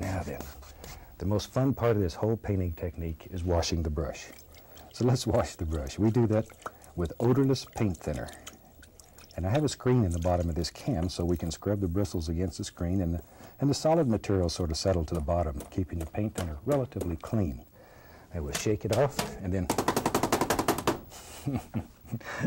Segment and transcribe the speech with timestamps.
[0.00, 0.40] Now then,
[1.18, 4.26] the most fun part of this whole painting technique is washing the brush.
[4.92, 5.98] So let's wash the brush.
[5.98, 6.46] We do that
[6.96, 8.28] with odorless paint thinner.
[9.36, 11.80] And I have a screen in the bottom of this can so we can scrub
[11.80, 13.22] the bristles against the screen and the,
[13.60, 17.16] and the solid material sort of settle to the bottom, keeping the paint thinner relatively
[17.16, 17.62] clean.
[18.34, 19.66] I will shake it off and then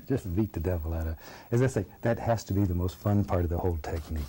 [0.08, 1.18] just beat the devil out of it.
[1.52, 4.24] As I say, that has to be the most fun part of the whole technique.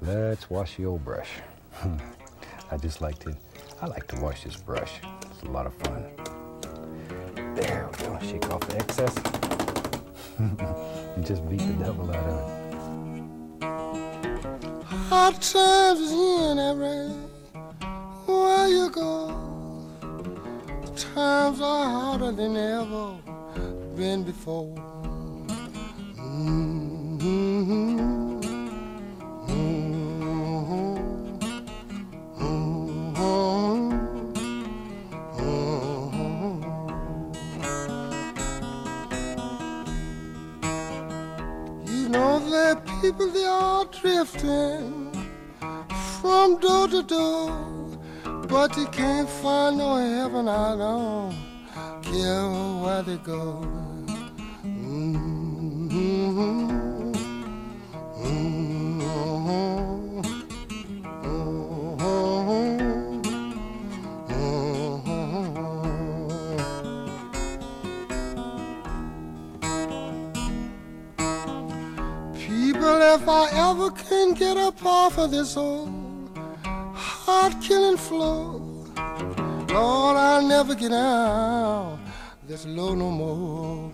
[0.00, 1.30] Let's wash the old brush.
[1.72, 1.96] Hmm.
[2.70, 3.36] I just like to,
[3.80, 5.00] I like to wash this brush.
[5.30, 6.04] It's a lot of fun.
[7.54, 9.14] There we go, shake off the excess.
[10.38, 12.56] and just beat the devil out of it.
[14.84, 17.08] Hard times in every
[18.26, 19.30] where you go.
[21.14, 23.14] Times are harder than ever
[23.94, 24.95] been before.
[48.56, 50.48] But they can't find no heaven.
[50.48, 51.34] I don't
[52.02, 52.48] care
[52.82, 53.42] where they go.
[54.64, 55.56] Mm-hmm.
[73.16, 75.95] if I ever can get up off of this old
[77.26, 78.62] heart killing flow,
[79.68, 81.98] Lord, I'll never get out
[82.46, 83.90] this low no more.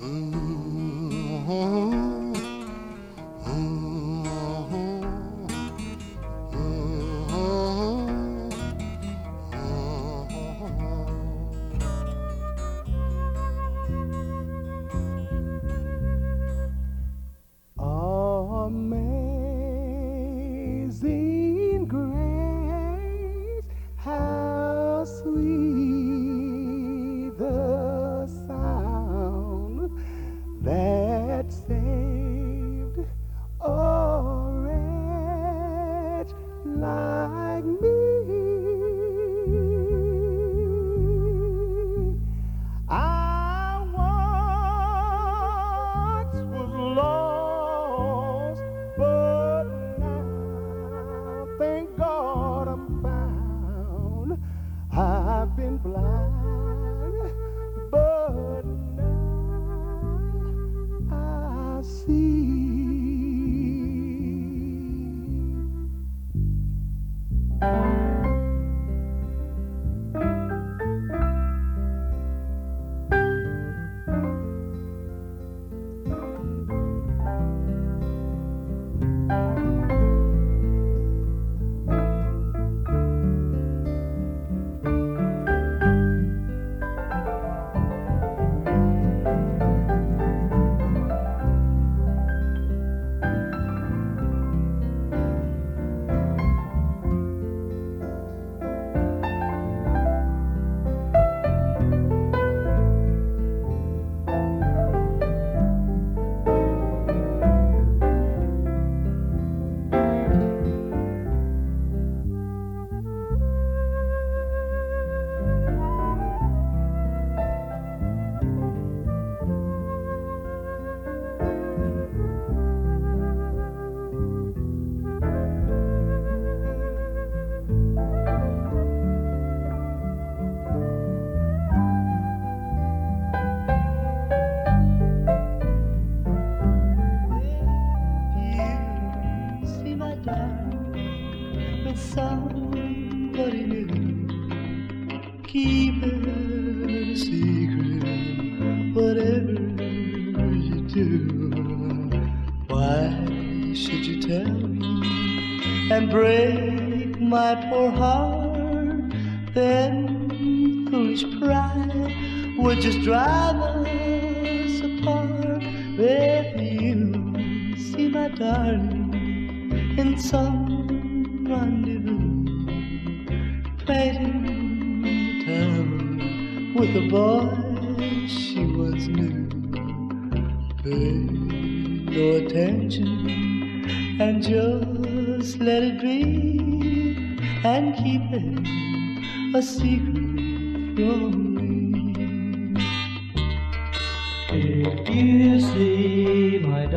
[0.00, 2.07] Mm-hmm.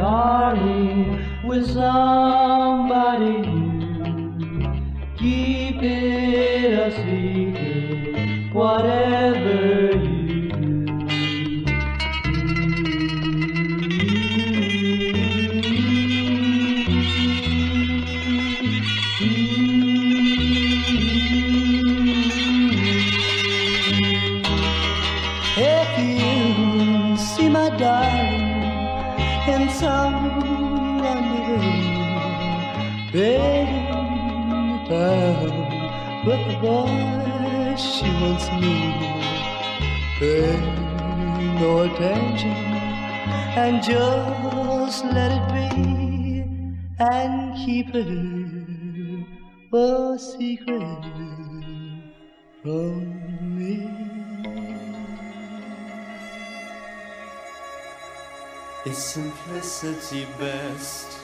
[0.02, 4.74] Darling with somebody new,
[5.16, 9.11] keep it a secret, whatever
[36.62, 38.94] boy she once knew,
[40.20, 40.56] pay
[41.60, 42.54] no attention
[43.58, 46.44] and just let it be
[47.00, 48.08] and keep it
[49.74, 51.04] a secret
[52.62, 53.90] from me.
[58.86, 61.18] Is simplicity best?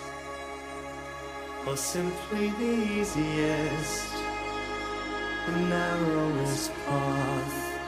[1.67, 4.16] Or simply the easiest?
[5.47, 7.79] The narrowest path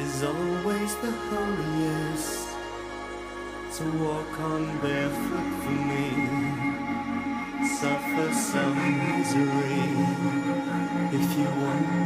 [0.00, 2.48] is always the holiest.
[3.76, 6.06] To walk on barefoot for me,
[7.78, 9.86] suffer some misery.
[11.14, 11.97] If you want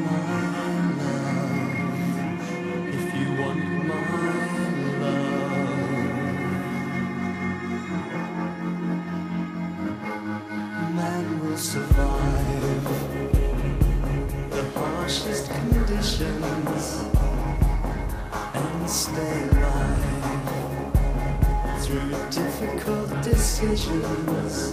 [23.62, 24.71] seçmez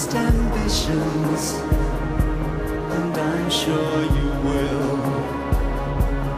[0.00, 1.54] wildest ambitions,
[2.92, 4.96] and I'm sure you will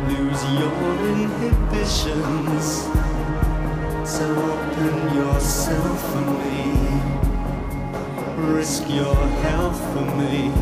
[0.09, 2.67] lose your inhibitions.
[4.09, 6.61] So open yourself for me,
[8.55, 10.53] risk your health for me,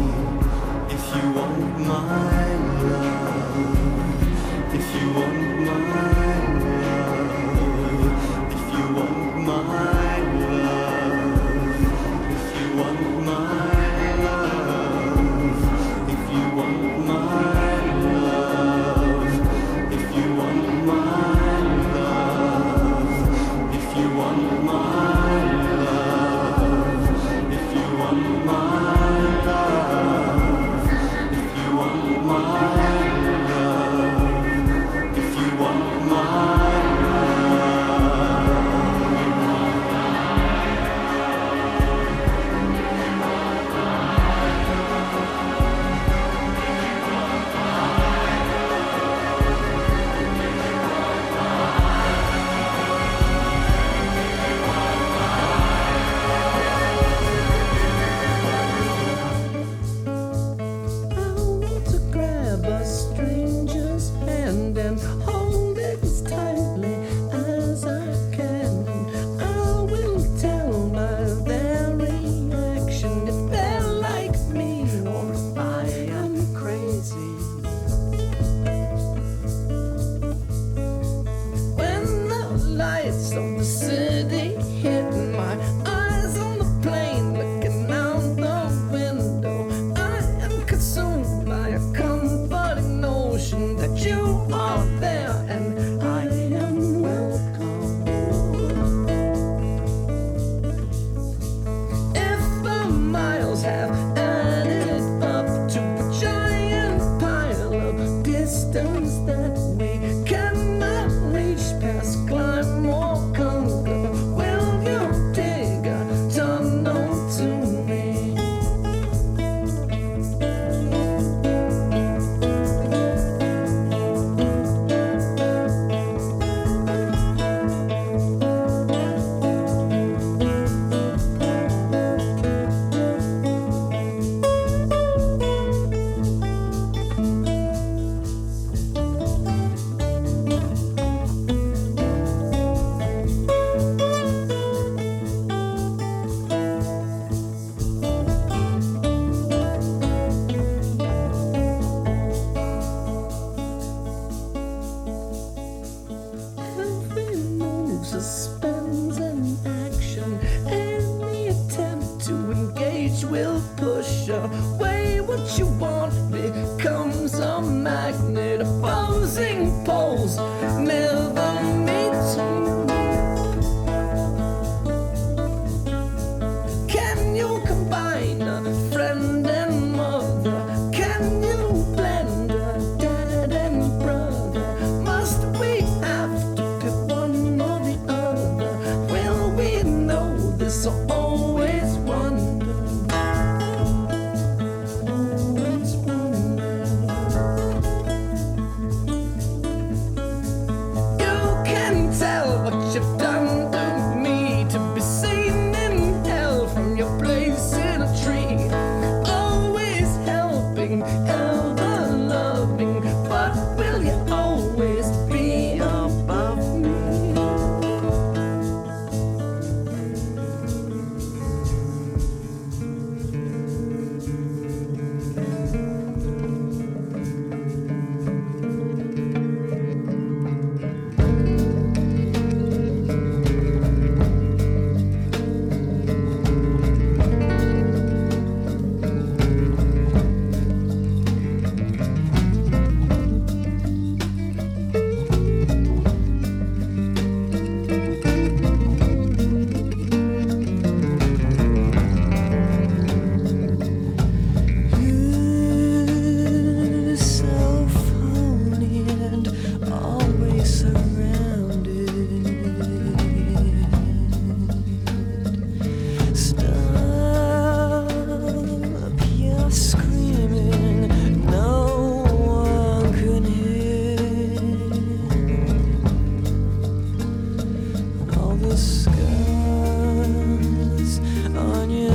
[0.90, 2.54] if you want my
[2.90, 3.56] love,
[4.74, 6.19] if you want my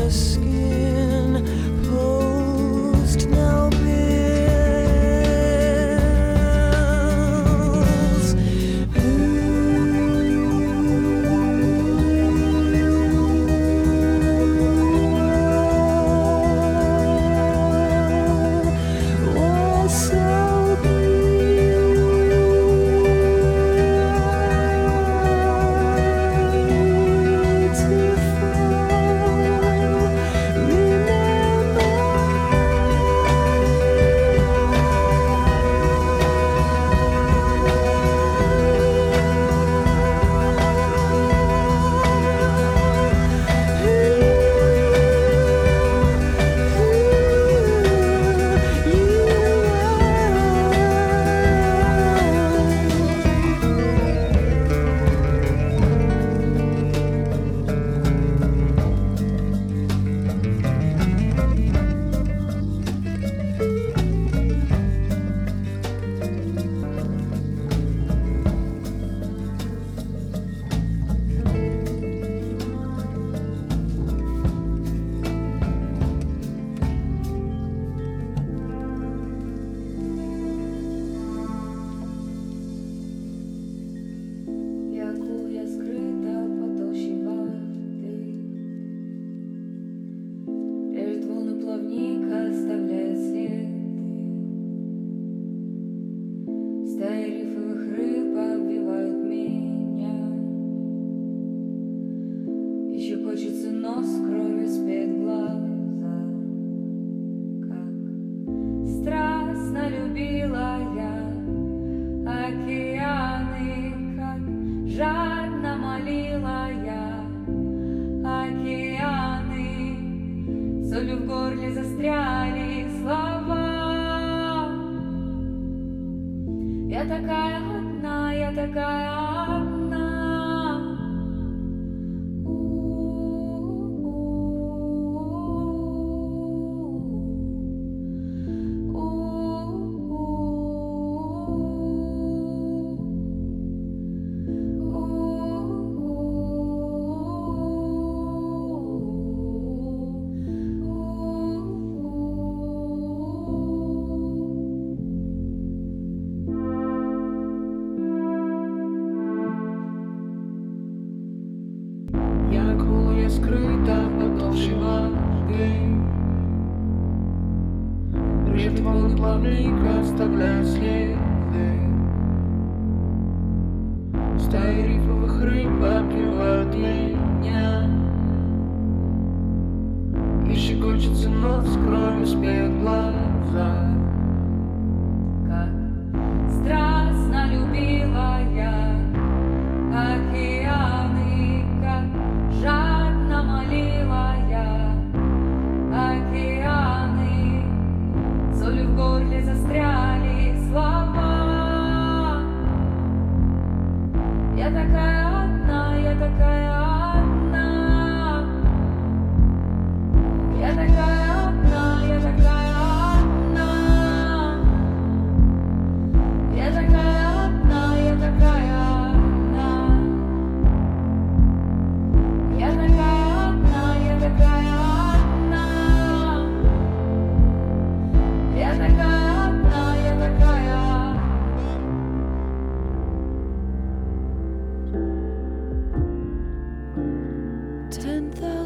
[0.10, 0.75] skin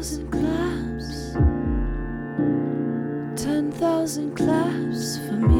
[0.00, 1.34] thousand claps,
[3.36, 5.59] ten thousand claps for me.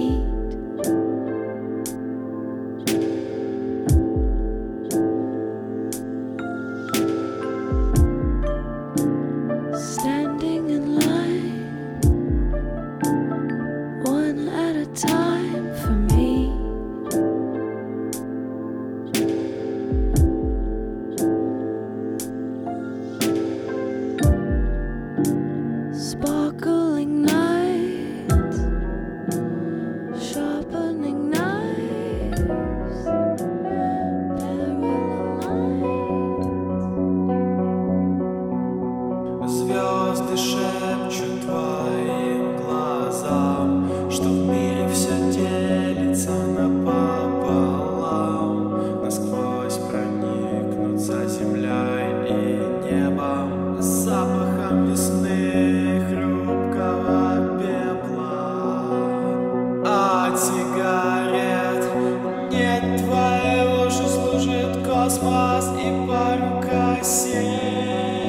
[65.11, 68.20] спас и по рукосе.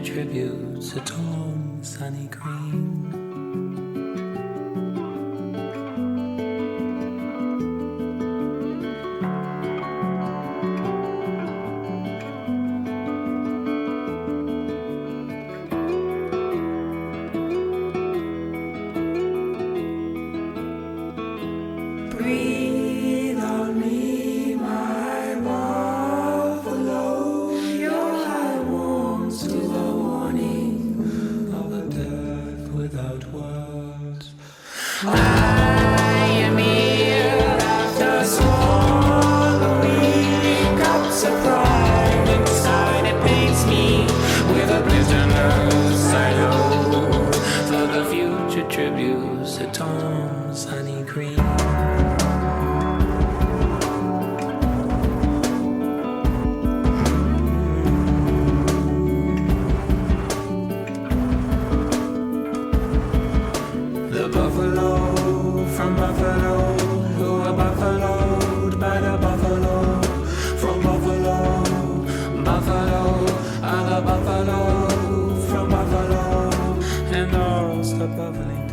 [0.00, 3.29] a tribute to Tom Sunny Green.
[78.16, 78.69] covering.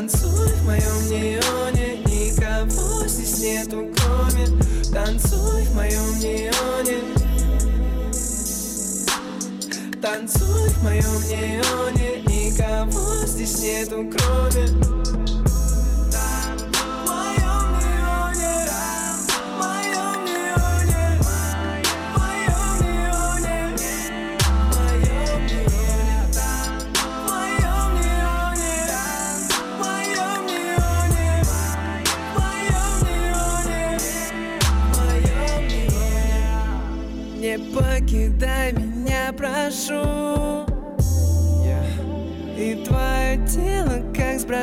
[0.00, 4.46] Танцуй в моем неоне Никого здесь нету кроме
[4.90, 7.02] Танцуй в моем неоне.
[10.00, 11.79] Танцуй в моем неоне.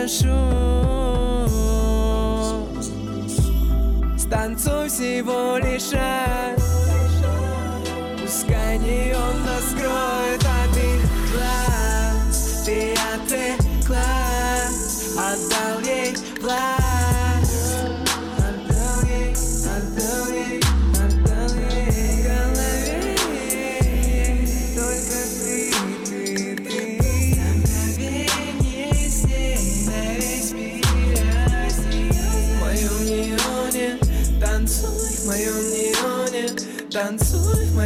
[0.08, 1.48] хорошо.
[4.18, 5.57] Станцуй сегодня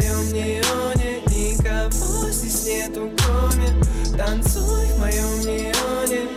[0.01, 3.67] моем неоне Никого здесь нету, кроме
[4.17, 6.27] Танцуй в моем неоне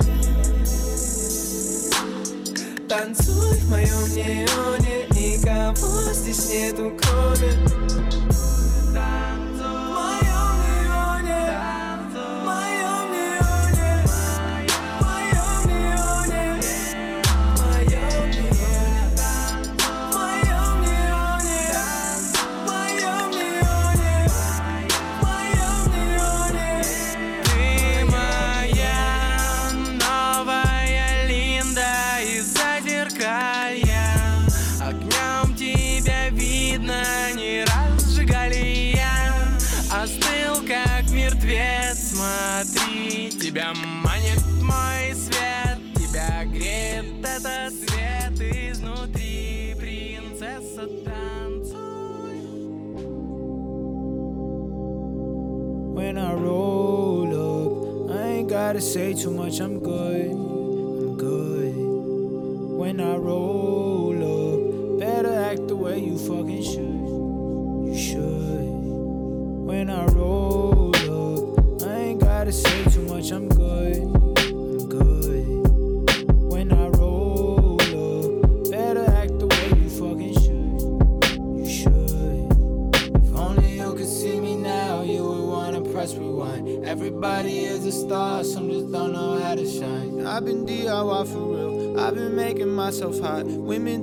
[2.88, 7.83] Танцуй в моем неоне Никого здесь нету, кроме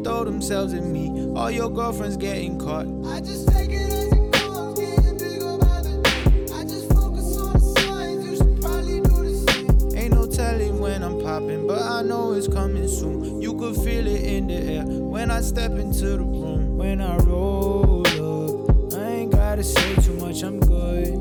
[0.03, 1.31] throw themselves at me.
[1.35, 2.87] All your girlfriends getting caught.
[3.05, 6.53] I just take it as it comes, getting bigger by the day.
[6.53, 9.97] I just focus on the signs, you should probably do the same.
[9.97, 13.41] Ain't no telling when I'm popping, but I know it's coming soon.
[13.41, 16.77] You could feel it in the air when I step into the room.
[16.77, 21.20] When I roll up, I ain't gotta say too much, I'm good.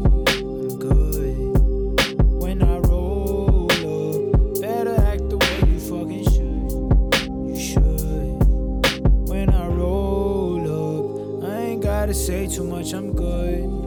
[12.50, 13.79] too much, I'm good.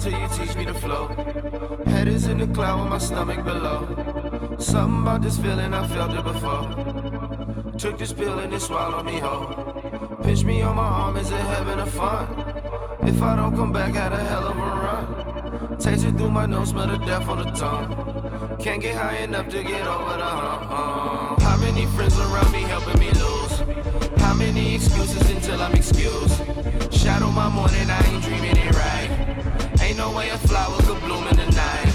[0.00, 1.08] Till you teach me to flow.
[1.86, 4.56] Head is in the cloud with my stomach below.
[4.58, 7.72] Something about this feeling, I felt it before.
[7.78, 10.18] Took this pill and it swallowed me whole.
[10.22, 12.26] Pinch me on my arm, is it heaven or fun?
[13.02, 15.78] If I don't come back, had a hell of a run.
[15.78, 18.56] Taste it through my nose, smell the death on the tongue.
[18.60, 20.70] Can't get high enough to get over the hump.
[20.70, 24.20] Uh, how many friends around me helping me lose?
[24.20, 26.36] How many excuses until I'm excused?
[26.92, 29.27] Shadow my morning, I ain't dreaming it right.
[29.88, 31.92] Ain't no way a flower could bloom in the night.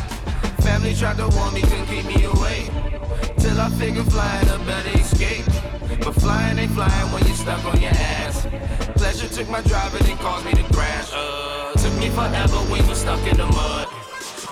[0.66, 2.66] Family tried to warn me, couldn't keep me away.
[3.38, 5.46] Till I figured flying a better escape.
[6.02, 8.48] But flying ain't flying when you're stuck on your ass.
[8.98, 11.12] Pleasure took my drive and caused me to crash.
[11.14, 13.88] Uh, took me forever, we was stuck in the mud.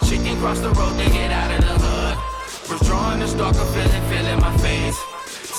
[0.05, 2.17] Chicken cross the road to get out of the hood.
[2.69, 4.99] Was drawing this darker feeling, feeling my face.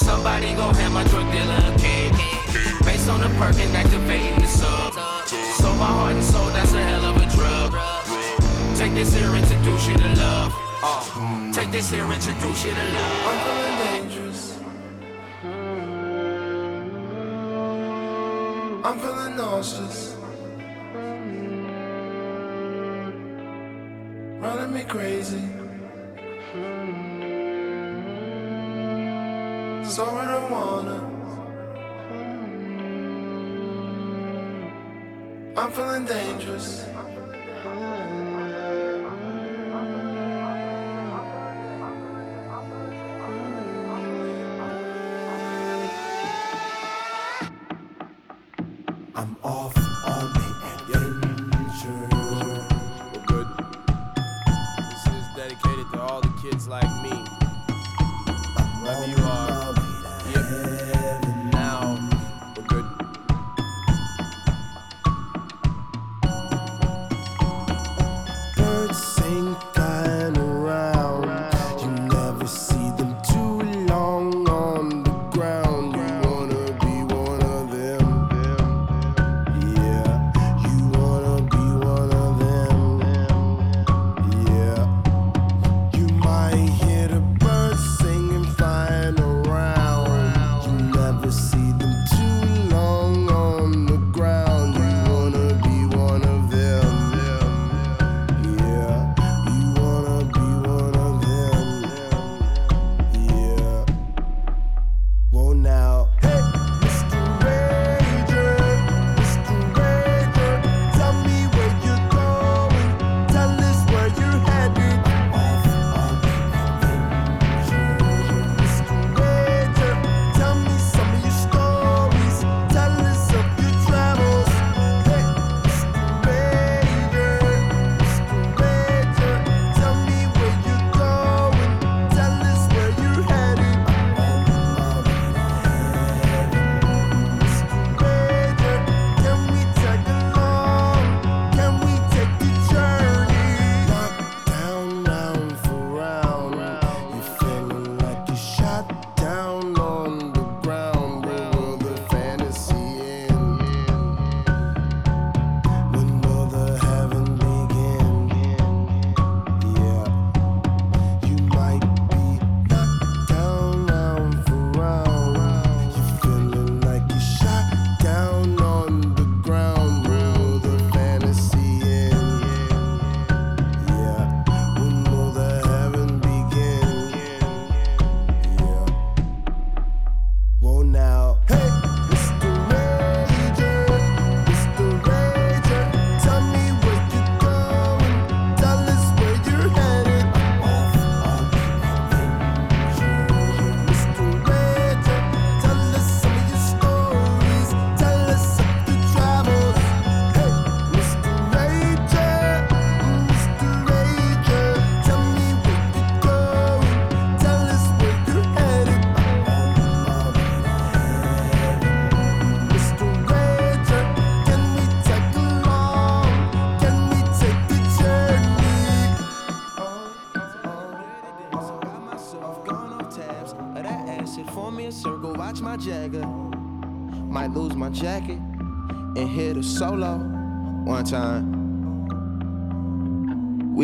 [0.06, 2.14] Somebody gon' hand my drug dealer a cake.
[2.86, 4.94] Based on the perkin activating the sub.
[5.58, 7.31] So my heart and soul, that's a hell of a.
[8.82, 10.52] Take this here, introduce you to love.
[10.82, 13.26] Uh, take this here, introduce you to love.
[13.28, 14.58] I'm feeling dangerous.
[18.84, 20.16] I'm feeling nauseous.
[24.40, 25.44] Running me crazy.
[29.94, 30.98] So I don't wanna.
[35.56, 36.84] I'm feeling dangerous.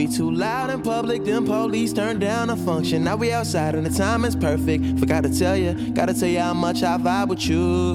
[0.08, 3.04] Too loud in public, them police turned down a function.
[3.04, 4.98] Now we outside and the time is perfect.
[4.98, 7.92] Forgot to tell you, gotta tell you how much I vibe with you.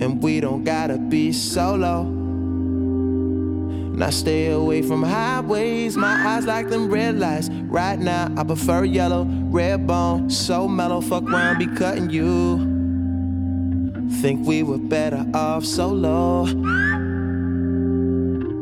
[0.00, 2.02] And we don't gotta be solo.
[2.02, 5.96] And I stay away from highways.
[5.96, 7.48] My eyes like them red lights.
[7.48, 11.00] Right now, I prefer yellow, red bone, so mellow.
[11.00, 12.58] Fuck around, be cutting you.
[14.20, 16.46] Think we were better off solo.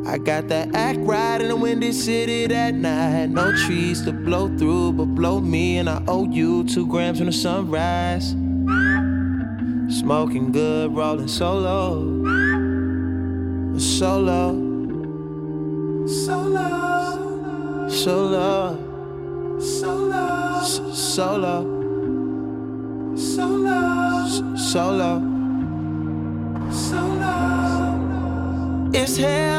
[0.07, 3.27] I got that act right in the windy city that night.
[3.27, 7.27] No trees to blow through, but blow me, and I owe you two grams from
[7.27, 8.31] the sunrise.
[9.99, 12.23] Smoking good, rolling solo.
[13.79, 14.55] Solo.
[16.07, 16.69] Solo.
[17.89, 18.79] Solo.
[19.59, 20.95] Solo.
[20.95, 21.67] Solo.
[23.17, 24.57] Solo.
[24.57, 25.21] Solo.
[26.71, 27.31] Solo.
[28.95, 29.56] It's hell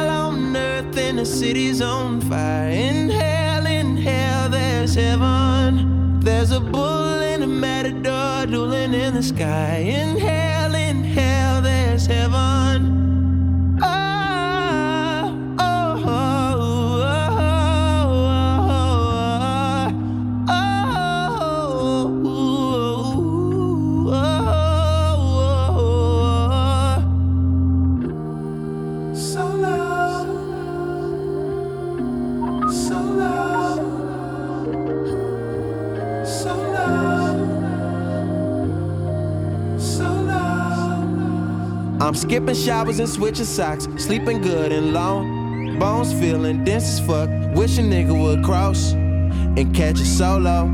[1.18, 2.70] the city's on fire.
[2.70, 6.20] In hell, in hell, there's heaven.
[6.20, 9.78] There's a bull and a matador dueling in the sky.
[9.78, 12.66] In hell, in hell, there's heaven.
[42.08, 45.78] I'm skipping showers and switching socks, sleeping good and long.
[45.78, 47.30] Bones feeling dense as fuck.
[47.53, 50.68] Wish a nigga would cross and catch a solo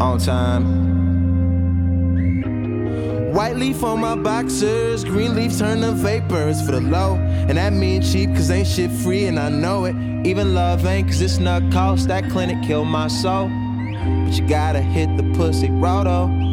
[0.00, 0.88] on time.
[3.32, 7.14] White leaf on my boxers, green leaf turn to vapors for the low.
[7.14, 9.94] And that mean cheap, cause ain't shit free, and I know it.
[10.26, 12.08] Even love ain't, cause it's not cost.
[12.08, 13.48] That clinic killed my soul.
[14.24, 16.47] But you gotta hit the pussy roto.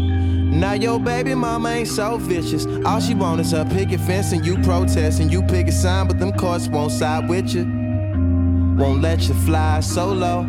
[0.55, 2.65] Now your baby mama ain't so vicious.
[2.85, 6.07] All she want is a picket fence and you protest and you pick a sign,
[6.07, 7.65] but them courts won't side with you.
[8.77, 10.43] Won't let you fly solo.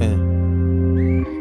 [0.00, 0.16] Yeah.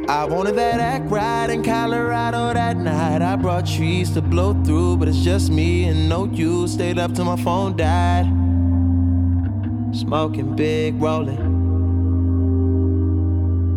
[0.10, 3.22] I wanted that act right in Colorado that night.
[3.22, 6.68] I brought trees to blow through, but it's just me and no you.
[6.68, 8.26] Stayed up till my phone died.
[9.96, 11.54] Smoking big, rolling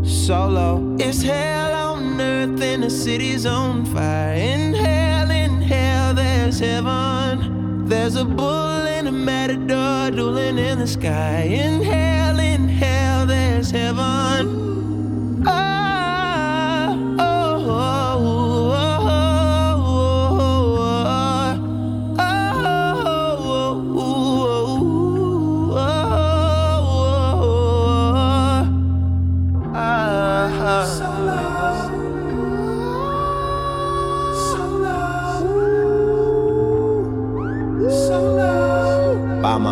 [0.06, 0.96] solo.
[0.98, 4.34] It's hell on earth and the city's on fire.
[4.34, 7.86] In hell, in hell, there's heaven.
[7.88, 11.42] There's a bull and a matador dueling in the sky.
[11.42, 15.44] In hell, in hell, there's heaven.
[15.46, 15.85] Ah,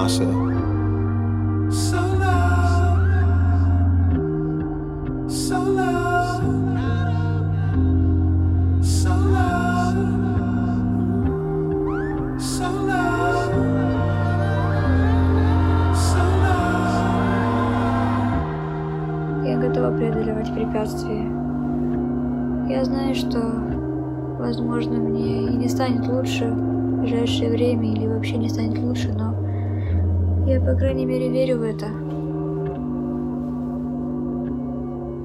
[0.05, 0.44] myself.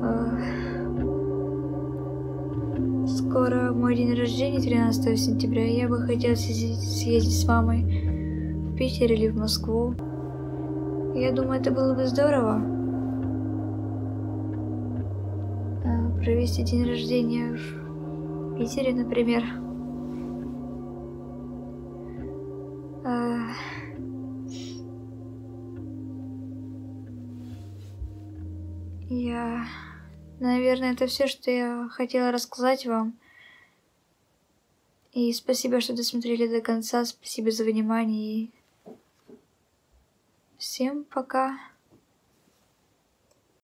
[0.01, 0.37] А,
[3.07, 9.11] Скоро мой день рождения, 13 сентября, я бы хотела съездить, съездить с мамой в Питер
[9.11, 9.93] или в Москву.
[11.15, 12.61] Я думаю, это было бы здорово.
[15.85, 19.43] а, провести день рождения в Питере, например.
[30.39, 33.17] Наверное, это все, что я хотела рассказать вам.
[35.11, 37.03] И спасибо, что досмотрели до конца.
[37.03, 38.49] Спасибо за внимание.
[40.57, 41.57] Всем пока.